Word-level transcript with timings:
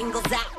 the 0.00 0.12
bangles 0.12 0.32
out. 0.32 0.50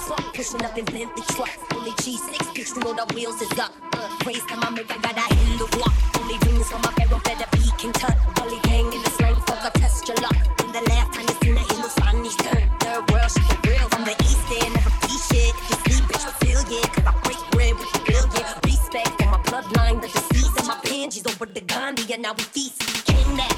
Fuck 0.00 0.34
pushing 0.34 0.64
up 0.64 0.76
in 0.76 0.84
Bentley 0.86 1.22
trucks. 1.34 1.58
Only 1.74 1.92
G6 2.02 2.34
bitch, 2.54 2.76
know 2.82 2.92
the 2.92 3.06
wheels 3.14 3.40
is 3.40 3.58
up. 3.58 3.72
Uh, 3.92 4.08
race 4.26 4.44
to 4.46 4.56
my 4.56 4.70
make, 4.70 4.90
I 4.90 4.98
got 4.98 5.16
a 5.16 5.34
hit 5.34 5.58
the 5.58 5.76
block. 5.76 5.92
Only 6.18 6.36
rings 6.46 6.72
on 6.72 6.80
my 6.82 6.92
barrel, 6.94 7.20
better 7.24 7.46
be 7.52 7.70
content. 7.78 8.18
Only 8.40 8.58
gang 8.62 8.92
in 8.92 9.02
the 9.02 9.10
slang, 9.10 9.36
fuck 9.46 9.62
a 9.64 9.78
test 9.78 10.08
your 10.08 10.16
luck. 10.18 10.36
When 10.58 10.72
the 10.72 10.82
last 10.90 11.14
time 11.14 11.26
you 11.28 11.36
seen 11.42 11.56
a 11.56 11.60
Hindustani's 11.60 12.36
turn. 12.36 12.62
Third 12.80 13.10
world, 13.10 13.30
shit 13.30 13.44
for 13.44 13.70
real. 13.70 13.88
From 13.90 14.04
the 14.04 14.16
east 14.26 14.46
end, 14.50 14.74
never 14.74 14.90
be 15.02 15.14
shit. 15.30 15.54
If 15.70 15.86
you 15.86 15.94
sleep, 15.94 16.04
bitch, 16.10 16.24
fulfill 16.26 16.62
yeah. 16.72 16.86
Cause 16.94 17.06
I 17.06 17.14
break 17.22 17.42
bread 17.52 17.74
with 17.78 17.92
the 17.92 18.00
billion. 18.02 18.46
Respect 18.66 19.10
for 19.20 19.28
my 19.30 19.40
bloodline, 19.46 20.02
the 20.02 20.08
disease 20.10 20.54
and 20.58 20.66
my 20.66 20.78
pansies 20.82 21.26
over 21.26 21.46
the 21.46 21.60
Gandhi, 21.60 22.12
and 22.12 22.22
now 22.22 22.34
we 22.34 22.42
feast. 22.42 22.82
King 23.06 23.36
that, 23.38 23.51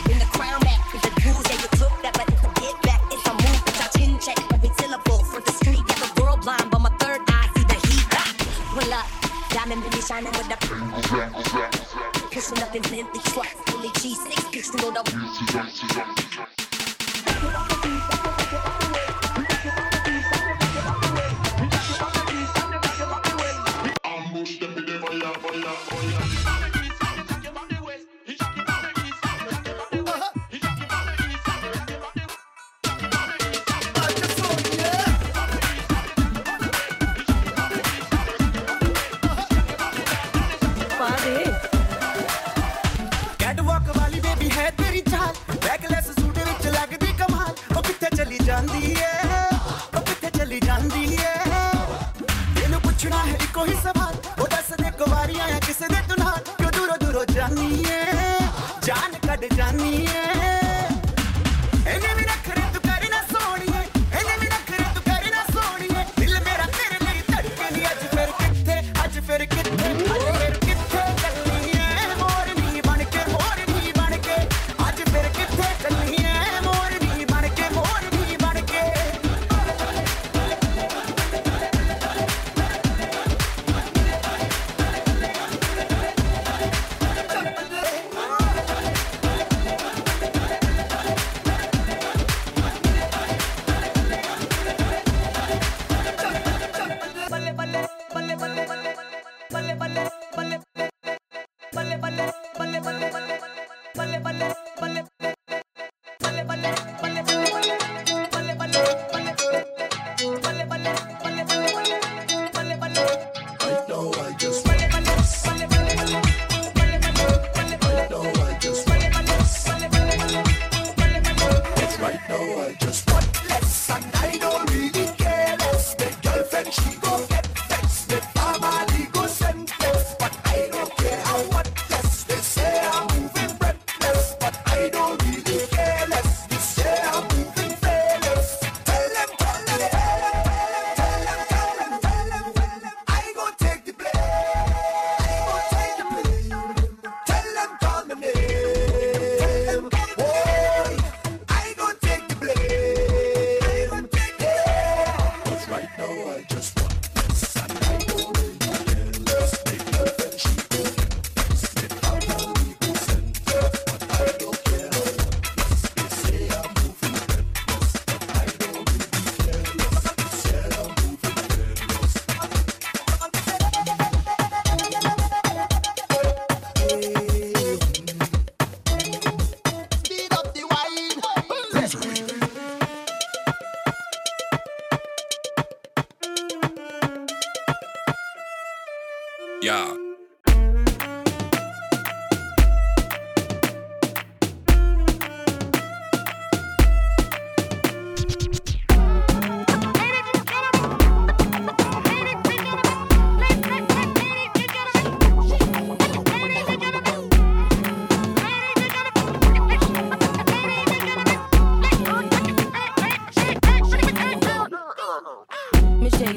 in 12.75 12.83
Bentley 12.83 13.21
trucks. 13.33 13.55
Only 13.73 13.89
G6 13.89 14.35
bitch, 14.51 14.83
know 14.83 14.91
the 14.91 16.54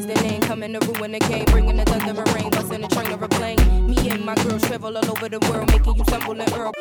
the 0.07 0.15
name 0.23 0.41
coming 0.41 0.73
to 0.73 0.79
ruin 0.87 0.99
when 1.01 1.15
it 1.15 1.21
came, 1.23 1.45
bringing 1.45 1.75
the 1.75 1.83
thunder 1.83 2.21
and 2.21 2.33
rain, 2.33 2.49
busting 2.49 2.83
a 2.83 2.87
train 2.87 3.11
or 3.11 3.23
a 3.23 3.27
plane. 3.27 3.57
Me 3.87 4.09
and 4.09 4.23
my 4.23 4.35
girls 4.35 4.63
travel 4.63 4.97
all 4.97 5.11
over 5.11 5.27
the 5.27 5.39
world, 5.51 5.67
making 5.71 5.95
you 5.95 6.03
stumble 6.05 6.39
and 6.39 6.51
earl. 6.53 6.71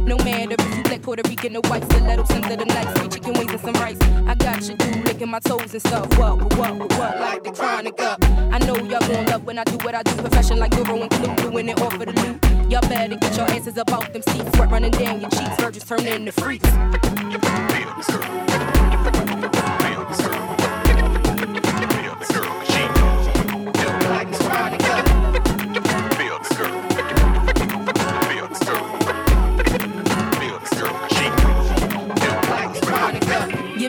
No 0.00 0.16
matter 0.24 0.56
if 0.58 0.76
you 0.76 0.82
black, 0.84 1.02
Puerto 1.02 1.22
Rican, 1.28 1.56
or 1.56 1.60
white, 1.68 1.84
stilettos 1.84 2.30
under 2.30 2.56
the 2.56 2.64
night, 2.64 2.96
sweet 2.96 3.12
chicken 3.12 3.34
wings 3.34 3.52
and 3.52 3.60
some 3.60 3.74
rice. 3.74 3.98
I 4.26 4.34
got 4.34 4.66
you, 4.66 4.74
dude, 4.76 5.04
licking 5.04 5.28
my 5.28 5.38
toes 5.40 5.72
and 5.72 5.82
stuff. 5.82 6.18
What, 6.18 6.38
what, 6.56 6.76
what, 6.76 6.92
what, 6.98 7.20
like 7.20 7.44
the 7.44 7.52
chronic 7.52 8.00
up. 8.00 8.24
I 8.24 8.58
know 8.60 8.76
y'all 8.76 9.00
gon' 9.00 9.26
love 9.26 9.44
when 9.44 9.58
I 9.58 9.64
do 9.64 9.76
what 9.84 9.94
I 9.94 10.02
do, 10.02 10.14
profession 10.16 10.58
like 10.58 10.74
Euro 10.76 11.02
and 11.02 11.10
Clue, 11.10 11.50
doing 11.50 11.68
it 11.68 11.80
all 11.80 11.90
for 11.90 12.06
the 12.06 12.12
loot. 12.12 12.70
Y'all 12.70 12.80
better 12.88 13.16
get 13.16 13.36
your 13.36 13.50
answers 13.50 13.76
about 13.76 14.12
them 14.14 14.22
seats, 14.22 14.50
sweat 14.56 14.70
running 14.70 14.92
down 14.92 15.20
your 15.20 15.30
cheeks, 15.30 15.56
virgins 15.60 15.84
turning 15.84 16.06
into 16.06 16.32
freaks. 16.32 16.64
Like 16.72 17.08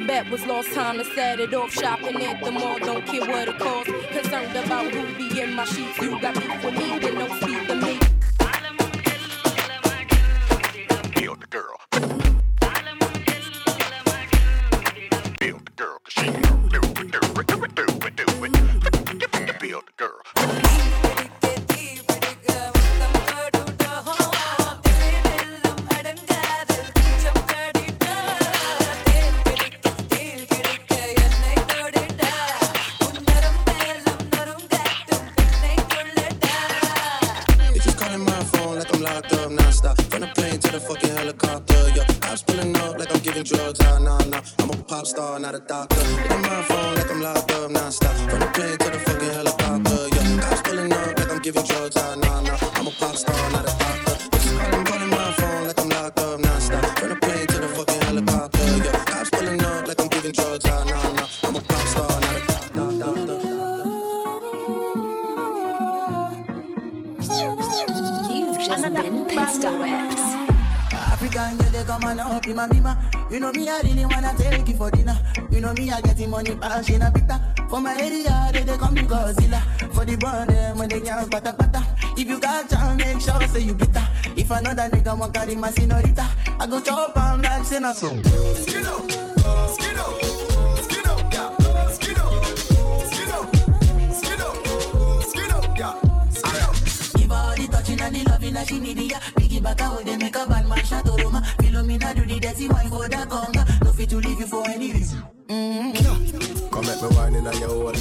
bet 0.09 0.27
was 0.31 0.43
lost 0.47 0.73
time 0.73 0.97
to 0.97 1.05
set 1.05 1.39
it 1.39 1.53
off. 1.53 1.71
Shopping 1.71 2.23
at 2.23 2.43
the 2.43 2.51
mall, 2.51 2.79
don't 2.79 3.05
care 3.05 3.21
what 3.21 3.47
it 3.47 3.59
costs. 3.59 3.93
Concerned 4.09 4.55
about 4.55 4.91
who 4.91 5.01
be 5.15 5.39
in 5.39 5.53
my 5.53 5.65
sheets. 5.65 5.99
You 6.01 6.19
got 6.19 6.33
beef 6.33 6.63
with 6.63 6.73
me, 6.73 6.97
then 6.97 7.13
don't 7.13 7.41
speak 7.41 7.67
to 7.67 7.75
me. 7.75 8.08
To 40.69 40.75
the 40.75 40.81
fucking 40.81 41.09
helicopter, 41.09 41.89
yeah. 41.95 42.05
I'm 42.29 42.37
spilling 42.37 42.75
up 42.75 42.99
like 42.99 43.11
I'm 43.11 43.19
giving 43.21 43.41
drugs, 43.41 43.79
ah, 43.81 43.97
nah, 43.97 44.19
nah. 44.25 44.41
I'm 44.59 44.69
a 44.69 44.77
pop 44.83 45.07
star, 45.07 45.39
not 45.39 45.55
a 45.55 45.59
doctor. 45.61 45.99
On 45.99 46.41
my 46.43 46.61
phone 46.61 46.93
like 46.93 47.09
I'm 47.09 47.21
locked 47.21 47.51
up 47.53 47.71
non-stop. 47.71 48.15
From 48.29 48.39
the 48.39 48.45
plane 48.53 48.77
to 48.77 48.89
the 48.91 48.99
fucking 48.99 49.31
helicopter, 49.31 50.07
yeah. 50.13 50.47
I'm 50.47 50.57
spilling 50.57 50.93
up 50.93 51.17
like 51.17 51.31
I'm 51.31 51.39
giving 51.39 51.63
drugs, 51.63 51.97
ah, 51.97 52.13
nah, 52.21 52.41
nah. 52.41 52.57
I'm 52.75 52.85
a 52.85 52.91
pop 52.91 53.15
star, 53.15 53.49
not 53.49 53.61
a 53.61 53.65
doctor. 53.65 53.78
And 72.51 72.59
up 72.59 72.69
my 72.69 72.73
mima. 72.73 73.11
You 73.29 73.39
know 73.39 73.51
me, 73.51 73.69
I 73.69 73.81
really 73.81 74.05
wanna 74.05 74.33
take 74.37 74.67
you 74.67 74.75
for 74.75 74.91
dinner. 74.91 75.17
You 75.51 75.61
know 75.61 75.73
me, 75.73 75.91
I 75.91 76.01
getting 76.01 76.29
money, 76.29 76.55
bash 76.55 76.89
in 76.89 77.01
a 77.01 77.11
pita. 77.11 77.39
For 77.69 77.79
my 77.79 77.95
area, 77.99 78.49
they, 78.53 78.63
they 78.63 78.77
come 78.77 78.95
to 78.95 79.03
Godzilla. 79.03 79.61
For 79.93 80.05
the 80.05 80.15
bond, 80.17 80.49
them 80.49 80.77
when 80.77 80.89
they 80.89 81.01
can't 81.01 81.29
pata 81.29 81.53
pata. 81.53 81.85
If 82.17 82.27
you 82.27 82.39
got 82.39 82.69
time, 82.69 82.97
make 82.97 83.21
sure 83.21 83.41
say 83.47 83.61
you 83.61 83.73
bitter. 83.73 84.07
If 84.35 84.49
another 84.51 84.89
nigga 84.89 85.17
want 85.17 85.33
carry 85.33 85.55
my 85.55 85.71
senorita, 85.71 86.27
I 86.59 86.67
go 86.67 86.81
chop 86.81 87.17
on 87.17 87.41
like 87.41 87.65
say 87.65 87.79
na 87.79 87.93
so. 87.93 88.09
Skiddo, 88.09 89.07
skiddo, 89.07 89.75
skiddo, 89.75 90.38
her 97.99 98.09
the 98.09 98.23
loving 98.29 98.53
that 98.53 98.67
she 98.67 98.79
need. 98.79 99.11
Biggie 99.37 99.61
back 99.61 99.79
how 99.79 99.97
they 100.01 100.17
make 100.17 100.35
a 100.35 100.45
bad 100.47 100.67
man 100.67 100.83
shot 100.85 101.05
to 101.05 101.11
Roma. 101.23 101.41
Philomena 101.59 102.15
do 102.15 102.25
the 102.25 102.39
dirty 102.39 102.67
wine 102.67 102.89
for 102.89 103.07
the 103.07 103.15
conga. 103.15 103.83
No 103.83 103.91
fit 103.91 104.09
to 104.09 104.17
leave 104.17 104.39
you 104.39 104.47
for 104.47 104.67
any 104.69 104.91
reason. 104.93 105.23
Mm-hmm. 105.47 106.69
Come 106.69 106.85
make 106.85 107.01
me 107.01 107.17
wine 107.17 107.35
in 107.35 107.43
your 107.43 107.69
hole. 107.69 107.93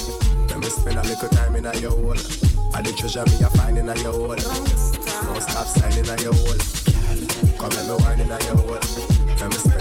Let 0.49 0.59
me 0.59 0.67
spend 0.67 0.99
a 0.99 1.03
little 1.03 1.29
time 1.29 1.57
in 1.57 1.81
your 1.81 1.91
hole. 1.91 2.17
I 2.75 2.83
the 2.83 2.93
treasure 2.97 3.25
me 3.25 3.45
a 3.45 3.51
find 3.51 3.79
in 3.79 3.87
your 3.87 4.13
hole. 4.13 4.37
Don't 4.37 5.43
stop 5.43 5.67
signing 5.67 6.09
a 6.09 6.23
your 6.23 6.35
hole. 6.35 6.59
Come 7.59 7.73
make 7.75 7.87
me 7.87 7.95
wine 8.05 8.21
in 8.21 8.29
your 8.29 8.57
hole. 8.57 8.79
Let 9.41 9.49
me 9.49 9.57
spend 9.57 9.78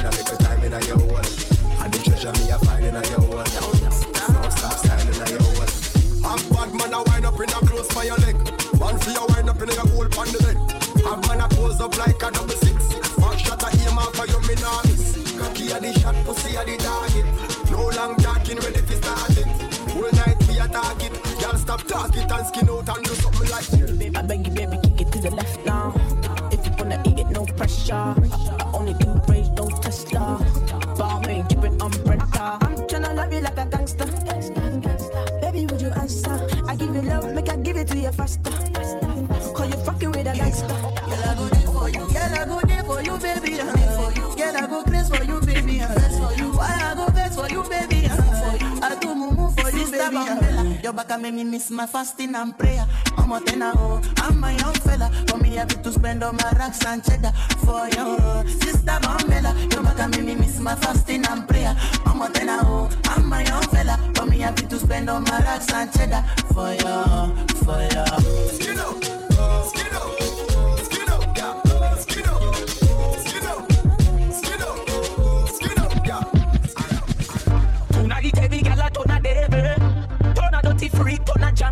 Y'all 21.97 22.05
stop 22.05 22.27
talking 22.27 22.37
and 22.37 22.47
skin 22.47 22.69
out 22.69 22.95
and 22.95 23.05
do 23.05 23.13
something 23.15 23.49
like 23.49 24.15
I 24.15 24.21
beg 24.21 24.45
you, 24.45 24.53
baby, 24.53 24.77
kick 24.83 25.01
it 25.01 25.11
to 25.13 25.19
the 25.19 25.31
left 25.31 25.65
now. 25.65 25.95
If 26.51 26.63
you 26.63 26.71
wanna 26.77 27.01
eat 27.07 27.17
it, 27.17 27.27
no 27.31 27.43
pressure. 27.43 27.95
I, 27.95 28.13
I 28.59 28.71
only 28.75 28.93
do 28.93 29.19
rage, 29.27 29.49
no 29.57 29.67
Tesla. 29.81 30.37
Balmain, 30.93 31.49
keep 31.49 31.63
it 31.63 31.81
umbrella. 31.81 32.59
I'm 32.61 32.75
tryna 32.85 33.15
love 33.15 33.33
you 33.33 33.41
like 33.41 33.57
a 33.57 33.65
gangster. 33.65 34.05
Baby, 35.41 35.65
would 35.65 35.81
you 35.81 35.89
answer? 35.89 36.47
I 36.67 36.75
give 36.75 36.93
you 36.93 37.01
love, 37.01 37.33
make 37.33 37.49
I 37.49 37.55
give 37.55 37.77
it 37.77 37.87
to 37.87 37.97
you 37.97 38.11
faster. 38.11 38.51
Call 39.55 39.65
you 39.65 39.77
fucking 39.77 40.11
with 40.11 40.27
a 40.27 40.35
gangster. 40.35 40.67
Girl, 40.67 41.23
I 41.25 41.35
go 41.35 41.47
there 41.47 41.67
for 41.73 41.89
you. 41.89 42.05
Girl, 42.13 42.33
I 42.37 42.45
go 42.45 42.61
there 42.61 42.83
for 42.83 43.01
you, 43.01 43.17
baby. 43.17 43.57
Girl, 43.57 44.55
I 44.55 44.67
go 44.69 44.83
crazy 44.83 45.15
for 45.17 45.23
you, 45.23 45.41
baby. 45.41 45.81
uh. 45.81 45.87
Why 45.87 46.33
I 46.35 46.56
Your 50.87 50.93
back 50.93 51.19
make 51.19 51.33
me 51.33 51.43
miss 51.43 51.69
my 51.69 51.85
fasting 51.85 52.33
and 52.33 52.57
prayer. 52.57 52.87
I'm 53.17 53.29
a 53.33 53.41
tenor, 53.41 53.73
oh, 53.75 54.01
I'm 54.19 54.39
my 54.39 54.55
young 54.55 54.73
fella. 54.75 55.11
For 55.27 55.37
me, 55.37 55.49
happy 55.49 55.75
to 55.83 55.91
spend 55.91 56.23
all 56.23 56.31
my 56.31 56.49
racks 56.51 56.85
and 56.85 57.03
cheddar 57.03 57.33
for 57.65 57.87
you, 57.89 58.17
sister 58.61 58.97
Bambella. 59.01 59.69
Your 59.73 59.83
back 59.83 60.09
make 60.11 60.23
me 60.23 60.35
miss 60.35 60.61
my 60.61 60.75
fasting 60.75 61.25
and 61.25 61.45
prayer. 61.45 61.75
I'm 62.05 62.21
a 62.21 62.29
tenor, 62.29 62.59
oh, 62.61 62.89
I'm 63.03 63.27
my 63.27 63.43
young 63.43 63.63
fella. 63.63 63.99
For 64.15 64.27
me, 64.27 64.37
happy 64.37 64.65
to 64.65 64.79
spend 64.79 65.09
all 65.09 65.19
my 65.19 65.39
racks 65.39 65.73
and 65.73 65.91
cheddar 65.91 66.23
for 66.53 66.71
you, 66.71 67.35
for 67.65 67.81
you. 67.83 68.05
Skiddo, 68.55 68.87
skiddo, 68.95 69.63
skiddo, 69.67 70.26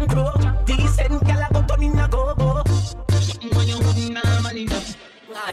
turn 0.07 0.17
a 0.17 0.25
jankro. 0.25 0.65
Decent 0.65 1.23
gal 1.25 1.41
a 1.41 1.53
go 1.53 1.61
turn 1.67 1.83
in 1.83 1.99
a 1.99 2.07
go-go. 2.07 2.63
When 3.55 3.67
you 3.67 3.77
wouldn't 3.77 4.17
have 4.17 4.43
money, 4.43 4.67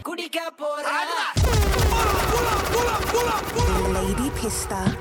Kudikka 0.02 0.50
pora. 0.56 1.32
Lady 3.94 4.30
Pista. 4.30 4.91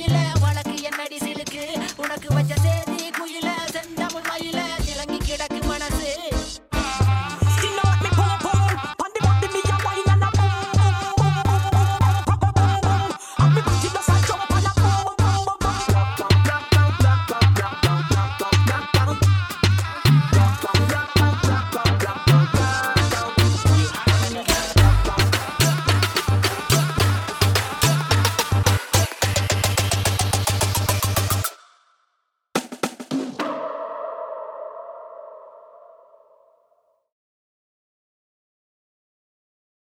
you 0.00 0.08
let 0.08 0.43